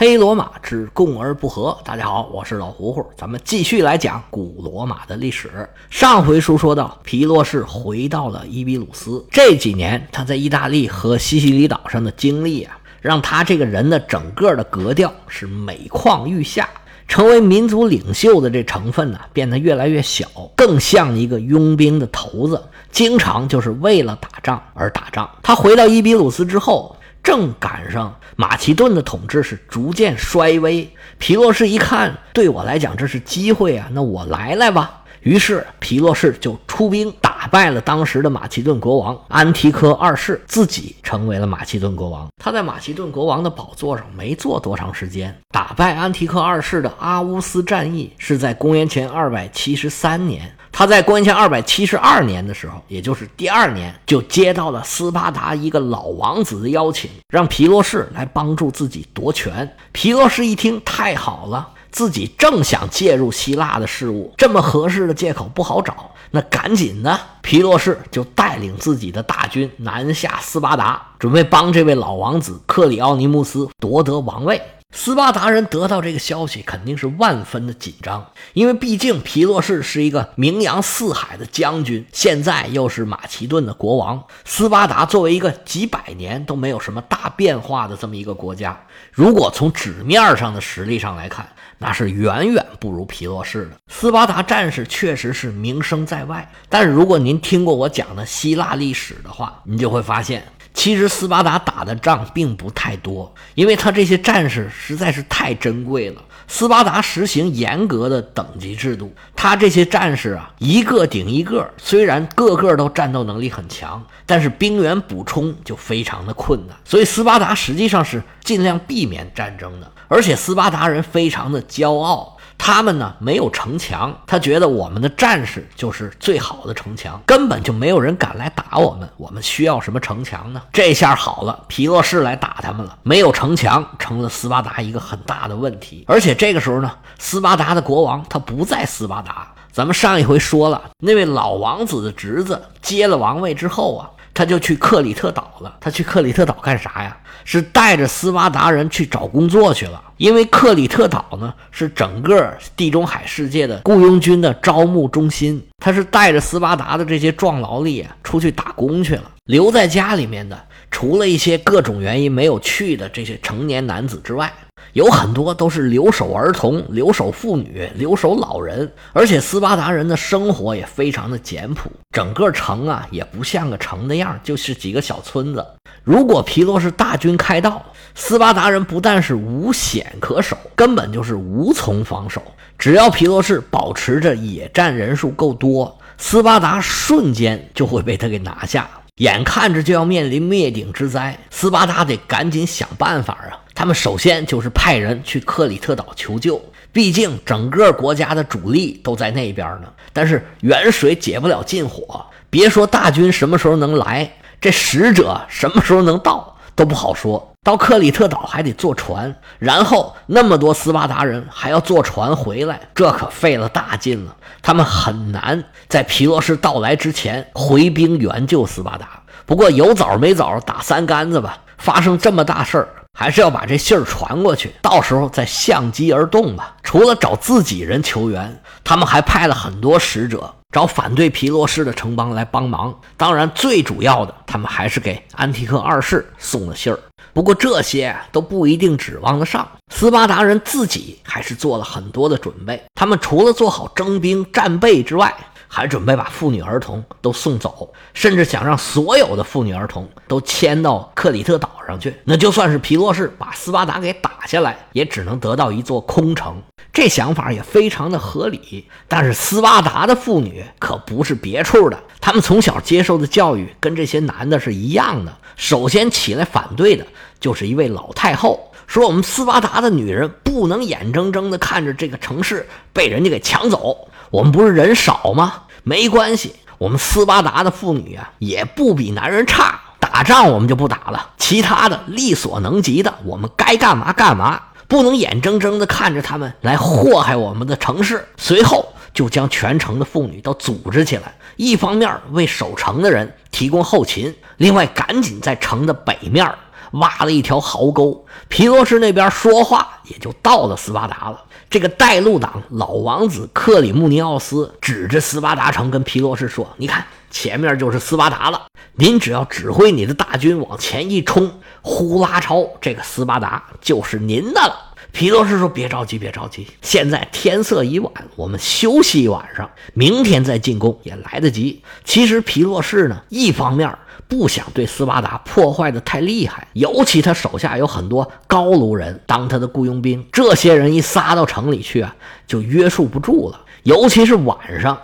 [0.00, 1.76] 黑罗马之共而不和。
[1.84, 5.68] 大家好，我是老胡胡，咱们继续来讲古罗马的历史。
[5.90, 16.68] 上回书说到，皮洛士回到了伊比鲁斯，这几年他在意大利和西西里岛上的经历啊，让他这个人的整个的格调是每况愈下，
[17.08, 22.62] 成为民族领袖的这成分呢变得越来越小，更像一个佣兵的头子，
[22.92, 25.28] 经常就是为了打仗而打仗。
[25.42, 26.94] 他回到伊比鲁斯之后。
[27.22, 35.02] 正赶上马其顿的统治是逐渐衰微，皮洛士一看，对我来讲这是机会啊，那我来来吧。
[35.22, 42.28] 于是皮洛士就出兵打败了当时的马其顿国王安提柯二世，自己成为了马其顿国王。
[42.42, 50.54] 他在马其顿国王的宝座上没坐多长时间，打败安提柯二世的阿乌斯战役是在公元前二百七十三年。
[50.78, 59.68] 他在公元前二百七十二年的时候，也就是第二年，就接到了斯巴达一个老王子的邀请，让皮洛士来帮助自己夺权。
[59.90, 74.62] 皮洛士一听，太好了，自己正想介入希腊的事务，这么合适的借口不好找，那赶紧的，皮洛士就带领自己的大军南下斯巴达，准备帮这位老王子克里奥尼穆斯夺得王位。
[74.90, 84.22] 斯巴达人得到这个消息，肯定是万分的紧张，因为毕竟皮洛士是一个名扬四海的将军，现在又是马其顿的国王。
[84.46, 88.78] 斯巴达作为一个几百年都没有什么大变化的这么一个国家，
[89.12, 93.72] 如果从纸面上的实力上来看，那是远远不如皮洛士的。
[93.88, 100.42] 斯巴达战士确实是名声在外，但是如果您听过我讲的希腊历史的话，你就会发现。
[100.78, 106.22] 其实斯巴达打的仗并不太多，因为他这些战士实在是太珍贵了。
[106.46, 116.76] 斯巴达实行严格的等级制度，他这些战士啊，一个顶一个，虽然个个都战斗能力很强，但是兵源补充就非常的困难。
[116.84, 122.37] 所以斯巴达实际上是尽量避免战争的，而且斯巴达人非常的骄傲。
[122.58, 129.08] 他们呢没有城墙，他觉得我们的战士就是最好的城墙，根本就没有人敢来打我们。
[129.16, 130.60] 我们需要什么城墙呢？
[130.72, 136.04] 这下好了，皮洛士来打他们了，没有城墙成了斯巴达一个很大的问题。
[136.06, 139.48] 而且这个时候呢，斯巴达的国王他不在斯巴达。
[139.72, 144.10] 咱们上一回说了，那位老王子的侄子接了王位之后啊。
[144.38, 145.76] 他就去克里特岛了。
[145.80, 147.16] 他去克里特岛干啥呀？
[147.44, 150.00] 是带着斯巴达人去找工作去了。
[150.16, 155.60] 因为克里特岛呢是整个地中海世界的雇佣军的招募中心。
[155.82, 159.24] 他是带着斯巴达的这些壮劳力啊出去打工去了。
[159.46, 160.56] 留在家里面的，
[160.88, 164.52] 除了一些各种原因没有去的这些成年男子之外。
[164.92, 171.90] 有很多都是留守儿童、留守妇女、留守老人，而且斯巴达人的生活也非常的简朴。
[172.10, 175.64] 整个城啊，也不像个城的样，就是几个小村子。
[176.02, 177.84] 如果皮洛士大军开道，
[178.14, 182.42] 斯巴达人不但是无险可守，根本就是无从防守。
[182.78, 188.88] 只要皮洛士保持着野战人数够多，斯巴达瞬间就会被他给拿下。
[189.16, 193.58] 眼看着就要面临灭顶之灾，斯巴达得赶紧想办法啊！
[193.78, 196.60] 他们首先就是派人去克里特岛求救，
[196.92, 199.86] 毕竟整个国家的主力都在那边呢。
[200.12, 204.28] 但是远水解不了近火，别说大军什么时候能来，
[204.60, 207.52] 这使者什么时候能到都不好说。
[207.62, 214.34] 到克里特岛还得坐船，然后那么多斯巴达人还要坐船回来，这可费了大劲了。
[214.60, 219.22] 他们很难在皮洛士到来之前回兵援救斯巴达。
[219.46, 222.88] 不过有枣没枣打三竿子吧，发生这么大事儿，
[223.20, 226.76] 还是要把这信儿传过去，到时候再相机而动吧。
[226.84, 232.96] 除了找自己人求援，他们还派了很多使者找反对皮洛士的城邦来帮忙。
[233.16, 236.98] 当然，最主要的，他们还是给安提克二世送了信儿。
[237.32, 242.80] 不过这些都不一定指望得上，斯巴达人自己还是做了很多的准备。
[242.94, 245.34] 他们除了做好征兵战备之外，
[245.66, 252.14] 还准备把妇女儿童都送走，甚至想让所有的妇女儿童都迁到克里特岛上去。
[252.24, 256.62] 那就算是皮洛士把斯巴达给打下来，也只能得到一座空城。
[256.92, 258.86] 这想法也非常的合理。
[259.08, 265.36] 但是斯巴达的妇女可不是别处的，他们从小接受的教育跟这些男的是一样的。
[265.56, 267.06] 首先起来反对的。
[267.40, 274.08] 就是一位老太后说：“我们斯巴达的女人不能眼睁睁地看着这个城市被人家给抢走。
[274.30, 275.62] 我们不是人少吗？
[275.84, 279.80] 没关系，我们斯巴达的妇女啊也不比男人差。
[279.98, 296.52] 打仗我们就不打了，其他的力所能及的，我们该干嘛干嘛，不能眼睁睁地看着他们来祸害我们的城市。”随后就将全城的妇女都组织起来，一方面为守城的人提供后勤，另外赶紧在城的北面。
[296.92, 298.24] 挖了一条壕沟。
[298.48, 301.38] 皮洛士那边说话也就到了斯巴达了。
[301.68, 308.67] 这个带路党老王子克里穆尼奥斯指着斯巴达城跟皮洛士说：“你看，前面就是斯巴达了。
[308.98, 311.52] 您只要指挥你的大军往前一冲，
[311.82, 314.74] 呼啦超，这个斯巴达就是您的了。”
[315.12, 323.96] 皮洛士说：“别着急，别着急，现在天色已晚，我们休息一晚上，明天再进攻也来得及。”其实皮洛士呢，一方面
[324.26, 332.14] 不想对斯巴达破坏的太厉害，尤其他手下有很多高卢人当他的雇佣兵，这些人一撒到城里去啊，
[332.48, 333.60] 就约束不住了。
[333.84, 334.98] 尤其是晚上，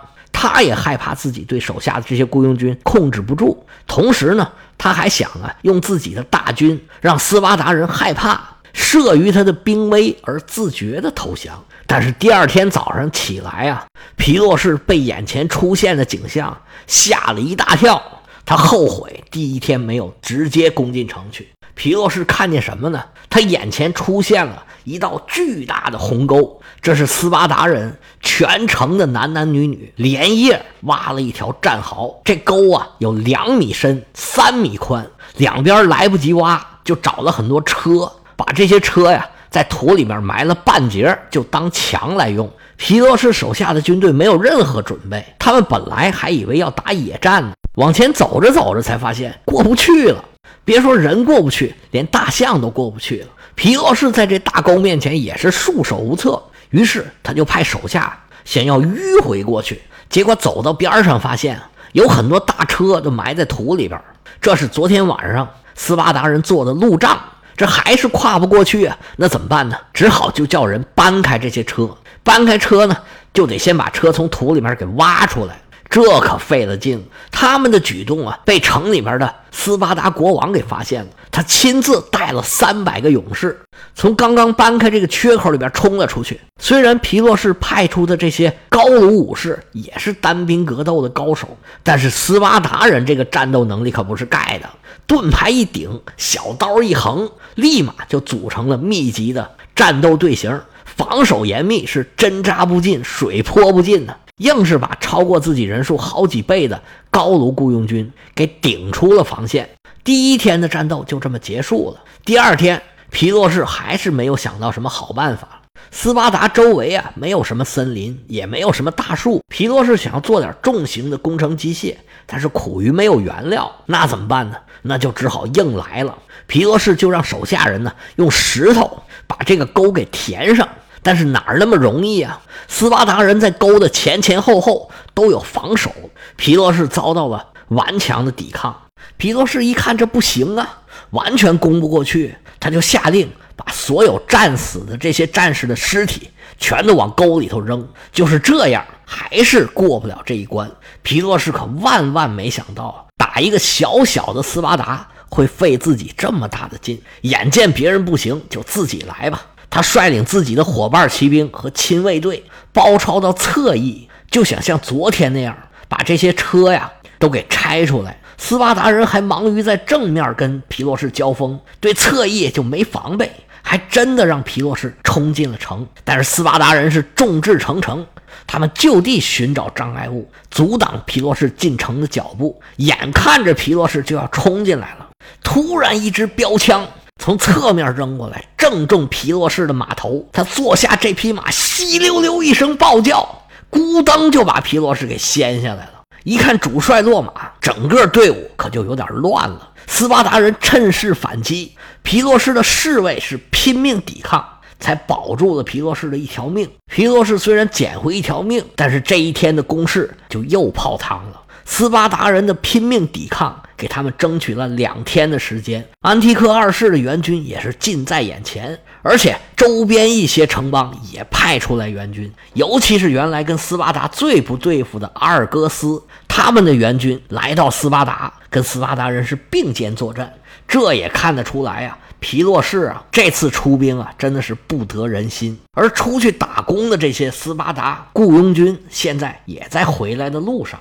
[0.47, 3.65] 他也害怕自己对手下的这些雇佣军控制不住。
[3.87, 8.41] 同时呢，他还想啊，用自己的大军让斯巴达人害怕。
[8.73, 13.85] 慑于他的兵威而自觉的投降，但是第二天早上起来啊，
[14.17, 18.03] 皮洛士被眼前出现的景象吓了一大跳，
[18.45, 21.47] 他后悔第一天没有直接攻进城去。
[21.75, 23.03] 皮洛士看见什么呢？
[23.29, 35.05] 他眼前出现了一道巨大的鸿沟，这是斯巴达人全城的男男女女连夜挖了一条战壕，这沟啊有两米深，三米宽，
[35.37, 38.11] 两边来不及挖，就找了很多车。
[38.37, 42.49] 把这些车呀，在土里面埋了半截，就当墙来用。
[42.77, 50.23] 皮洛士手下的军队没有任何准备，他们本来还以为要打野战呢，往前走着走着才发现过不去了。
[50.63, 53.27] 别说人过不去，连大象都过不去了。
[53.55, 61.59] 皮洛士在这大沟面前也是束手无策，于是他就派手下想要迂回过去，结果走到边上发现
[61.93, 63.99] 有很多大车都埋在土里边。
[64.41, 67.17] 这是昨天晚上斯巴达人做的路障。
[67.57, 69.77] 这还是跨不过去啊，那怎么办呢？
[69.93, 71.89] 只好就叫人搬开这些车。
[72.21, 72.97] 搬开车呢，
[73.33, 75.57] 就得先把车从土里面给挖出来，
[75.89, 77.05] 这可费了劲。
[77.31, 81.09] 他们的举动啊，被城里面的斯巴达国王给发现了。
[81.31, 83.59] 他亲自带了三百个勇士，
[83.93, 86.39] 从刚刚搬开这个缺口里边冲了出去。
[86.61, 94.69] 虽然皮洛士派出的这些高卢武士也是单兵格斗的高手，但是斯巴达人这个战斗能力可不是盖的。
[95.05, 109.69] 盾牌一顶，小刀一横，立马就组成了密集的战斗队形，防守严密，是针扎不进，水泼不进的，硬是把超过自己人数好几倍的高卢雇佣军给顶出了防线。
[110.03, 112.03] 第一天的战斗就这么结束了。
[112.25, 115.61] 第二天，皮洛士还是没有想到什么好办法。
[115.89, 119.41] 斯巴达周围啊，没有什么森林，也没有什么大树。
[119.47, 121.95] 皮洛士想要做点重型的工程机械，
[122.25, 124.57] 但是苦于没有原料，那怎么办呢？
[124.81, 126.17] 那就只好硬来了。
[126.45, 130.67] 皮洛士就让手下人呢用石头把这个沟给填上，
[131.05, 132.41] 但是哪儿那么容易啊？
[132.67, 135.93] 斯巴达人在沟的前前后后都有防守，
[136.35, 138.75] 皮洛士遭到了顽强的抵抗。
[139.15, 140.79] 皮洛士一看这不行啊，
[141.11, 147.87] 完全攻不过去，他就下令把所有战死的这些战士的尸体全都往沟里头扔。
[148.11, 150.67] 就是这样，还是过不了这一关。
[151.03, 156.99] 皮洛士可万万没想到，打一个小小的斯巴达会费自己这么大的劲。
[157.21, 159.45] 眼见别人不行，就自己来吧。
[159.75, 162.41] 他率领自己的伙伴骑兵和亲卫队
[162.71, 165.53] 包抄到侧翼，就想像昨天那样
[165.89, 166.89] 把这些车呀
[167.19, 168.17] 都给拆出来。
[168.37, 173.29] 斯巴达人还忙于在正面跟皮洛士交锋，对侧翼就没防备，
[173.61, 175.85] 还真的让皮洛士冲进了城。
[176.05, 178.07] 但是斯巴达人是众志成城，
[178.47, 182.61] 他们就地寻找障碍物，阻挡皮洛士进城的脚步。
[182.77, 185.09] 眼看着皮洛士就要冲进来了，
[185.43, 186.87] 突然一支标枪
[187.21, 190.27] 从侧面扔过来，正中皮洛士的马头。
[190.31, 195.91] 他坐下这匹马，稀溜溜一声暴叫，咕噔就把皮洛士给掀下来了。
[196.23, 199.69] 一看主帅落马，整个队伍可就有点乱了。
[199.87, 204.43] 斯巴达人趁势反击，皮洛士的侍卫是拼命抵抗，
[204.79, 206.69] 才保住了皮洛士的一条命。
[206.91, 211.41] 皮洛士虽然捡回一条命，但是这一天的攻势就又泡汤了。
[211.65, 215.85] 斯巴达人的拼命抵抗，给他们争取了两天的时间。
[216.01, 230.33] 安提克二世的援军也是近在眼前，而且周边一些城邦也派出来援军，尤其是原来跟斯巴达最不对付的阿尔戈斯，他们的援军来到斯巴达，跟斯巴达人是并肩作战。
[230.67, 231.97] 这也看得出来呀。
[232.21, 235.55] 皮洛士啊，这次出兵啊，真的是不得人心。
[235.73, 240.79] 而出去打工的这些斯巴达雇佣军，现在也在回来的路上。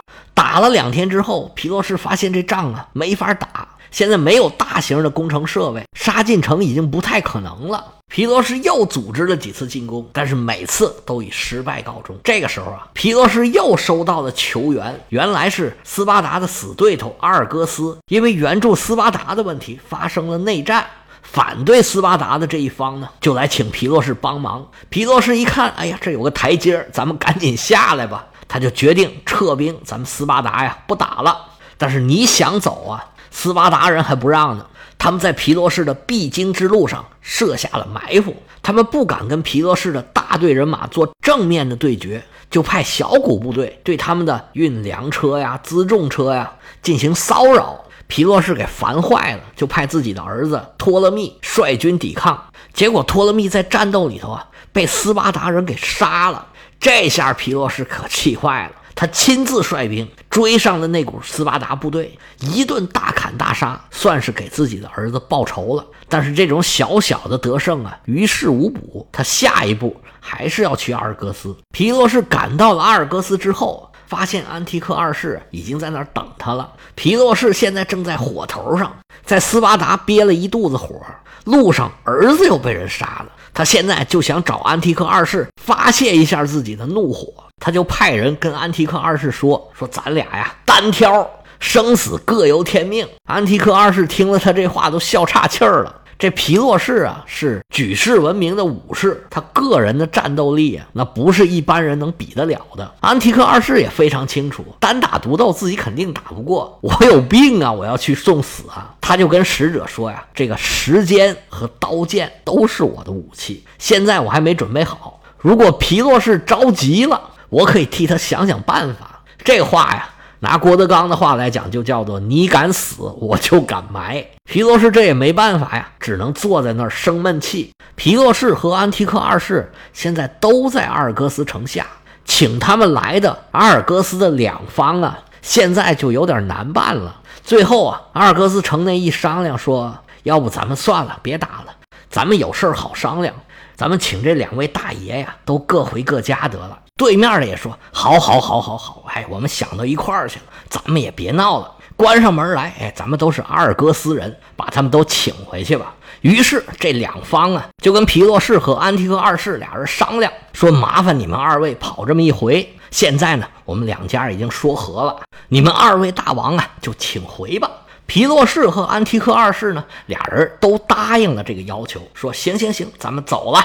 [0.54, 7.84] 打了两天之后，皮洛士发现这仗啊没法打，现在没有大型的工程设备，杀进城已经不太可能了。
[8.06, 12.16] 皮洛士又组织了几次进攻，但是每次都以失败告终。
[12.22, 20.86] 这个时候啊，皮洛士又收到了求援，原来是斯巴达的死对头阿尔戈斯，因为援助斯巴达的问题发生了内战。
[21.22, 24.64] 反对斯巴达的这一方呢，就来请皮洛士帮忙。
[24.88, 28.24] 皮洛士一看，哎呀，这有个台阶咱们赶紧下来吧。
[28.54, 31.36] 他就决定撤兵，咱们斯巴达呀不打了。
[31.76, 34.64] 但是你想走啊，斯巴达人还不让呢。
[34.96, 38.32] 他们在皮洛士的必经之路上设下了埋伏，
[38.62, 47.84] 他们不敢跟皮洛士的大队人马做正面的对决，就派小股部队对他们的运粮车呀、辎重车呀进行骚扰。
[48.06, 52.40] 皮洛士给烦坏了，就派自己的儿子托勒密率军抵抗。
[52.72, 56.46] 结果托勒密在战斗里头啊，被斯巴达人给杀了。
[56.78, 65.86] 这下皮洛士可气坏了，他亲自率兵追上了那股斯巴达部队，一顿大砍大杀，算是给自己的儿子报仇了。
[66.08, 69.08] 但是这种小小的得胜啊，于事无补。
[69.10, 71.56] 他下一步还是要去阿尔戈斯。
[71.72, 73.90] 皮洛士赶到了阿尔戈斯之后。
[74.14, 76.70] 发现安提克二世已经在那儿等他了。
[76.94, 81.00] 皮洛士现在正在火头上，在斯巴达憋了一肚子火，
[81.44, 87.26] 路上儿子又被人杀了，他现在就想找安提克二世发泄一下自己的怒火。
[87.60, 91.28] 他就派人跟安提克二世说：“说咱俩呀，单挑，
[91.58, 96.02] 生死各由天命。”安提克二世听了他这话，都笑岔气儿了。
[96.18, 102.94] 这皮洛士啊，是举世闻名的武士，他个人的战斗力啊，那不是一般人能比得了的。
[103.00, 108.94] 安提克二世也非常清楚，单打独斗自己肯定打不过，我有病啊，我要去送死啊！
[109.00, 115.20] 他就跟使者说呀：“这个时间和刀剑都是我的武器，现在我还没准备好。
[115.38, 120.10] 如果皮洛士着急了，我可以替他想想办法。”这话呀。
[120.44, 124.22] 拿郭德纲的话来讲，就叫做“你敢死，我就敢埋”。
[124.44, 127.72] 皮洛士这也没办法呀，只能坐在那儿生闷气。
[127.94, 131.86] 皮洛士和安提克二世现在都在阿尔戈斯城下，
[132.26, 137.22] 请他们来的阿尔戈斯的两方啊，现在就有点难办了。
[137.42, 141.74] 最后啊，阿尔戈斯城内一商量，说要不咱们算了，别打了，
[142.10, 143.34] 咱们有事好商量。
[143.76, 146.78] 咱们请这两位大爷呀，都各回各家得了。
[146.96, 149.02] 对面的也说：“好，好，好，好，好！
[149.08, 152.72] 哎，我们想到一块儿去了，咱们也别闹了，关上门来。
[152.78, 162.76] 哎，咱们都是阿尔戈斯人，把他们都请回去吧。”于是这两方啊，就跟皮洛士和安提克二世俩人商量，说：“麻烦你们二位跑这么一回。
[162.92, 165.16] 现在呢，我们两家已经说和了，
[165.48, 167.68] 你们二位大王啊，就请回吧。”
[168.06, 173.60] 皮洛士和安提克二世呢，俩人都答应了这个要求，说：“行行行，咱们走了。”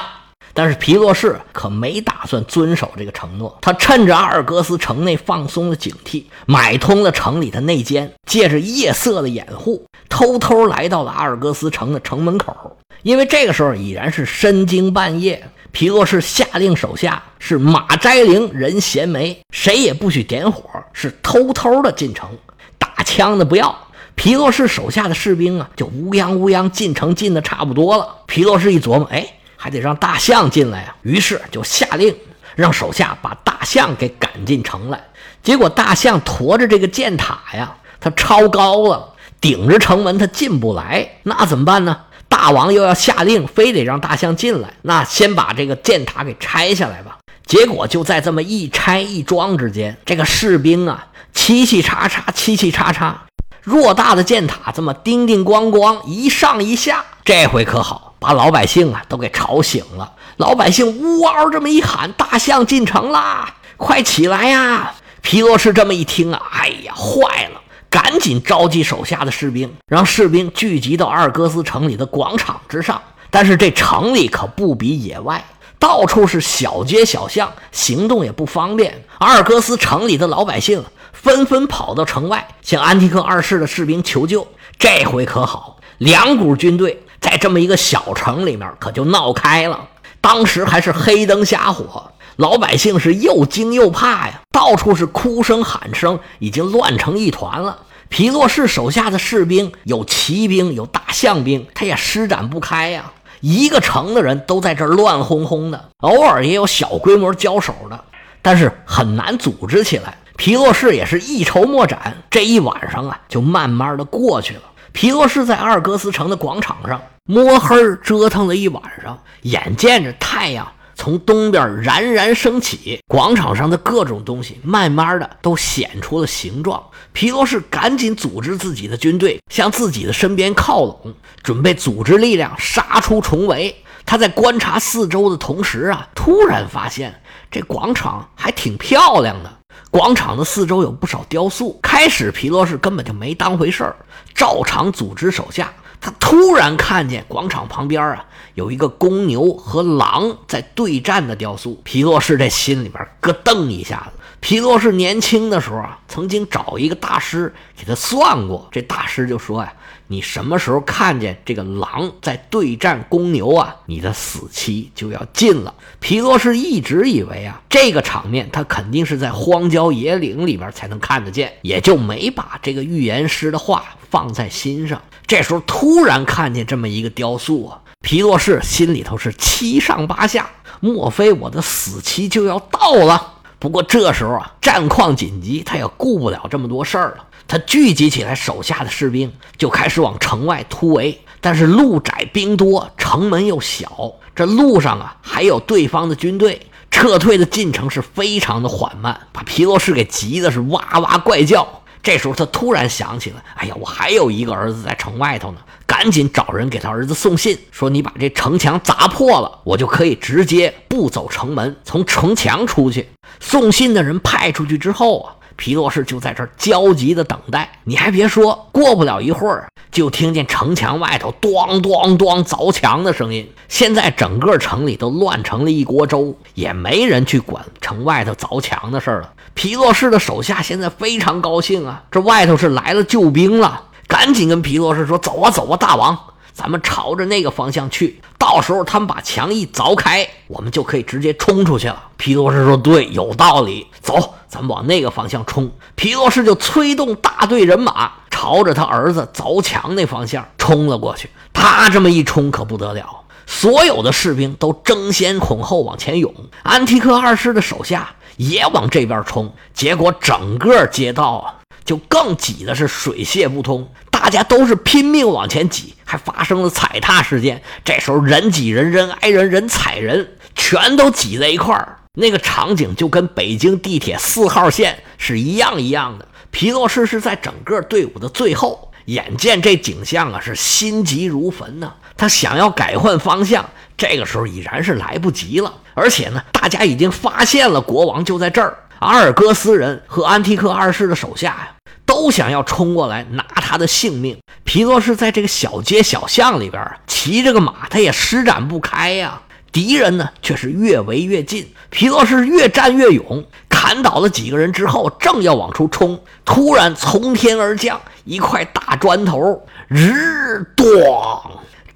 [0.53, 12.77] 但是皮洛士可没打算遵守这个承诺，他趁着阿尔戈斯城内放松了警惕，买通了城里的内奸，借着夜色的掩护，偷偷来到了阿尔戈斯城的城门口。
[13.03, 22.29] 因为这个时候已然是深更半夜，皮洛士下令手下是马摘铃，人衔枚，谁也不许点火，是偷偷的进城，
[22.77, 23.87] 打枪的不要。
[24.15, 28.17] 皮洛士手下的士兵啊，就乌泱乌泱进城，进的差不多了。
[28.25, 29.35] 皮洛士一琢磨，哎。
[29.61, 32.15] 还得让大象进来呀，于是就下令
[32.55, 35.03] 让手下把大象给赶进城来。
[35.43, 41.19] 结果大象驮着这个箭塔呀，它超高了，顶着城门它进不来。
[41.23, 41.97] 那怎么办呢？
[42.29, 44.69] 大王又要下令，非得让大象进来。
[44.83, 47.17] 那先把这个箭塔给拆下来吧。
[47.45, 53.25] 结果就在这么一拆一装之间，这个士兵啊，七七叉叉，七七叉叉，
[53.65, 58.15] 偌大的箭塔这么叮叮咣咣一上一下，这回可好。
[58.17, 67.61] 把老百姓啊都给吵醒了，老百姓呜嗷这么一喊：“大象进城啦，快起来呀！”皮洛士这么一听啊，哎呀，坏了！
[67.87, 72.99] 赶紧召集手下的士兵，让士兵聚集到阿尔戈斯城里的广场之上。
[73.29, 75.45] 但是这城里可不比野外，
[75.77, 79.05] 到处是小街小巷，行动也不方便。
[79.19, 80.83] 阿尔戈斯城里的老百姓
[81.13, 84.47] 纷纷跑到城外，向安提克二世的士兵求救。
[84.79, 87.03] 这回可好，两股军队。
[87.21, 89.87] 在这么一个小城里面，可就闹开了。
[90.21, 97.79] 当时还是黑灯瞎火，老百姓是又惊又怕呀，到处是哭声喊声，已经乱成一团了。
[98.09, 103.11] 皮洛士手下的士兵有骑兵，有大象兵，他也施展不开呀。
[103.39, 108.03] 一个城的人都在这儿乱哄哄的，偶尔也有小规模交手的，
[108.41, 110.17] 但是很难组织起来。
[110.35, 114.61] 皮洛士也是一筹莫展，这一晚上啊，就慢慢的过去了。
[114.91, 126.83] 皮洛士在阿尔戈斯城的广场上摸黑折腾了一晚上，眼见着太阳从东边冉冉升起，广场上的各种东西慢慢的都显出了形状。
[127.13, 133.75] 皮罗士赶紧组织自己的军队向自己的身边靠拢，准备组织力量杀出重围。
[134.05, 139.58] 他在观察四周的同时啊，突然发现这广场还挺漂亮的。
[139.91, 141.79] 广场的四周有不少雕塑。
[141.81, 143.95] 开始皮洛士根本就没当回事儿，
[144.35, 145.73] 照常组织手下。
[146.01, 151.81] 他突然看见广场旁边啊有一个公牛和狼在对战的雕塑。
[151.83, 154.18] 皮洛士这心里边咯噔一下子。
[154.41, 159.73] 皮洛士年轻的时候啊，曾经找一个大师给他算过，这大师就说呀。
[160.11, 163.75] 你什么时候看见这个狼在对战公牛啊？
[163.85, 165.71] 你的死期就要近了。
[165.99, 174.99] 皮洛士一直以为啊，这个场面他肯定是在荒郊野岭里边才能看得见，也就没把这个预言师的话放在心上。
[175.27, 183.33] 这时候突然看见这么一个雕塑啊，皮洛士心里头是七上八下，莫非我的死期就要到了？
[183.59, 187.25] 不过这时候啊，战况紧急，他也顾不了这么多事儿了。
[187.45, 191.19] 他聚集起来手下的士兵，就开始往城外突围。
[191.41, 201.67] 但是路窄兵多，城门又小，这路上啊还有对方的军队，撤退的进程是非常的缓慢，把皮洛士给急的是哇哇怪叫。
[202.01, 213.09] 这时候他突然想起来，哎呀，我还有一个儿子在城外头呢，赶紧找人给他儿子送信，说你把这城墙砸破了，我就可以直接不走城门，从城墙出去。
[213.39, 215.35] 送信的人派出去之后啊。
[215.59, 217.69] 皮洛士就在这儿焦急的等待。
[217.83, 223.51] 你还别说，过不了一会儿，就听见城墙外头咣咣咣凿墙的声音。
[223.67, 229.33] 现在整个城里都乱成了一锅粥，也没人去管城外头凿墙的事儿了。
[229.53, 236.17] 皮洛士的手下现在非常高兴啊，这外头是来了救兵了，赶紧跟皮洛士说：“走啊走啊，大王，
[236.53, 238.21] 咱们朝着那个方向去。
[238.37, 251.29] 到时候他们把墙一凿开，我们就可以直接冲出去了。”皮洛士说：“对，有道理，走。”咱们往那个方向冲，皮洛士就催动大队人马，朝着他儿子凿墙那方向冲了过去。
[251.51, 256.33] 他这么一冲可不得了，所有的士兵都争先恐后往前涌。
[256.63, 267.61] 安提克二世的手下也往这边冲，结果整个街道啊就更挤的是水泄不通，大家都是拼命往前挤，还发生了踩踏事件。
[267.83, 271.97] 这时候人挤人，人挨人，人踩人，全都挤在一块儿。
[272.13, 276.25] 那个场景就跟北京地铁四号线是一样一样的。
[276.51, 281.93] 皮洛士是在整个队伍的最后，眼见这景象啊，是心急如焚呐。
[282.17, 285.73] 他想要改换方向，这个时候已然是来不及了。
[285.93, 288.77] 而且呢，大家已经发现了国王就在这儿。
[288.99, 294.37] 阿尔戈斯人和安提克二世的手下呀，都想要冲过来拿他的性命。
[294.65, 299.41] 皮洛士在这个小街小巷里边骑着个马，他也施展不开呀。
[299.71, 301.71] 敌人呢，却是越围越近。
[301.89, 303.45] 皮洛士越战越勇，
[303.81, 311.41] 砍倒了几个人之后，正要往出冲，突然从天而降一块大砖头，日咣，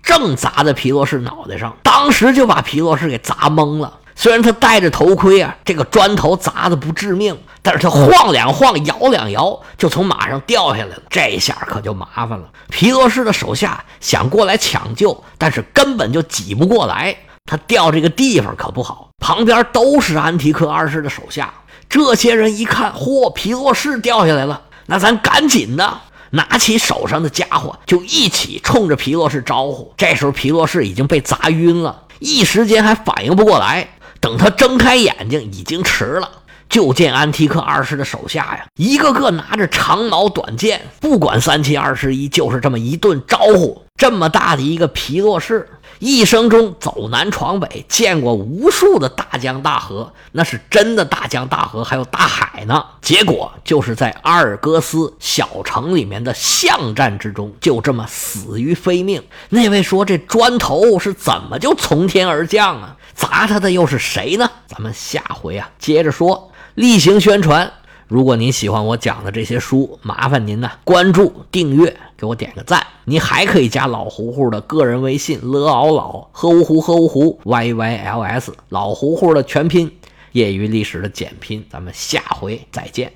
[0.02, 4.00] 正砸在皮洛士脑袋上，当时就把皮洛士给砸懵了。
[4.16, 11.04] 虽然他戴着头盔啊，这个砖头砸的不致命，但是他晃两晃，摇两摇，就从马上掉下来了。
[11.10, 12.48] 这下可就麻烦了。
[12.70, 17.14] 皮洛士的手下想过来抢救，但是根本就挤不过来。
[17.46, 21.54] 他掉这个地方可不好，旁边都是安提克二世的手下。
[21.94, 26.02] 这些人一看，嚯，皮洛士掉下来了，那咱赶紧的
[26.32, 29.94] 拿起手上的家伙，就一起冲着皮洛士招呼。
[29.96, 33.88] 这时候皮洛士已经被砸晕了，一时间还反应不过来。
[34.20, 36.28] 等他睁开眼睛，已经迟了。
[36.68, 43.80] 就见安提克二世的手下呀，一个个拿着长矛短剑，不管三七二十一，就是这么一顿招呼。
[43.96, 45.70] 这么大的一个皮洛士。
[46.04, 52.84] 一生中走南闯北，见过无数的大江大河，那是真的大江大河，还有大海呢。
[53.02, 59.24] 结果就是在阿尔戈斯小城里面的巷战之中，就这么死于非命。
[59.48, 62.98] 那位说：“这砖头是怎么就从天而降啊？
[63.16, 67.72] 砸他的又是谁呢？”咱们下回啊接着说，例行宣传。
[68.14, 72.86] 如果您喜欢我讲的这些书，麻烦您呢关注、订阅，给我点个赞。
[73.06, 79.92] 您还可以加老胡胡的个人微信 l ao 老喝芜湖喝芜湖 y y l s 老胡胡的全拼，
[80.34, 81.66] 业余历史的简拼。
[81.72, 83.12] 咱们下回再见。